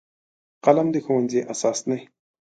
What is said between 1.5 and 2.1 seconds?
اساس دی